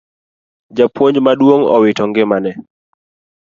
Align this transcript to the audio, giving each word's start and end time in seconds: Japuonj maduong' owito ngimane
Japuonj 0.75 1.15
maduong' 1.25 1.69
owito 1.75 2.03
ngimane 2.07 2.51